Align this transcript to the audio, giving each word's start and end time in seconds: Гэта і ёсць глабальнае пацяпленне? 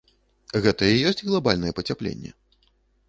Гэта 0.65 0.83
і 0.93 1.05
ёсць 1.09 1.23
глабальнае 1.27 1.73
пацяпленне? 1.81 2.31